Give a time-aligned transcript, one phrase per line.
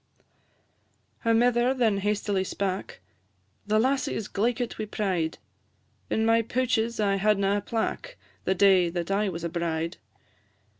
[1.19, 3.01] Her mither then hastily spak
[3.67, 5.37] "The lassie is glaikit wi' pride;
[6.09, 9.97] In my pouches I hadna a plack The day that I was a bride.